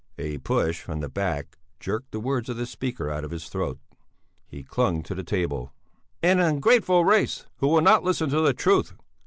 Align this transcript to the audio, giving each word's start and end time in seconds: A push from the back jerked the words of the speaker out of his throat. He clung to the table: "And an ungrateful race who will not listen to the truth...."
A 0.17 0.39
push 0.39 0.81
from 0.81 0.99
the 0.99 1.09
back 1.09 1.59
jerked 1.79 2.11
the 2.11 2.19
words 2.19 2.49
of 2.49 2.57
the 2.57 2.65
speaker 2.65 3.11
out 3.11 3.23
of 3.23 3.29
his 3.29 3.49
throat. 3.49 3.77
He 4.47 4.63
clung 4.63 5.03
to 5.03 5.13
the 5.13 5.23
table: 5.23 5.73
"And 6.23 6.39
an 6.39 6.55
ungrateful 6.55 7.05
race 7.05 7.45
who 7.57 7.67
will 7.67 7.81
not 7.81 8.03
listen 8.03 8.31
to 8.31 8.41
the 8.41 8.51
truth...." 8.55 8.95